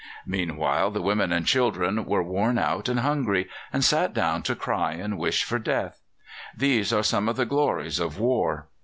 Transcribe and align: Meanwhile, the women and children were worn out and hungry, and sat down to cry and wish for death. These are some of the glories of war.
Meanwhile, 0.25 0.89
the 0.89 1.01
women 1.03 1.31
and 1.31 1.45
children 1.45 2.05
were 2.05 2.23
worn 2.23 2.57
out 2.57 2.89
and 2.89 3.01
hungry, 3.01 3.47
and 3.71 3.83
sat 3.85 4.15
down 4.15 4.41
to 4.41 4.55
cry 4.55 4.93
and 4.93 5.15
wish 5.19 5.43
for 5.43 5.59
death. 5.59 6.01
These 6.57 6.91
are 6.91 7.03
some 7.03 7.29
of 7.29 7.35
the 7.35 7.45
glories 7.45 7.99
of 7.99 8.17
war. 8.19 8.65